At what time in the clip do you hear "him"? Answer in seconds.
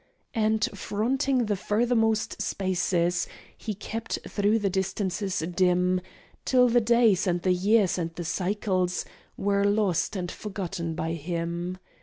11.13-11.77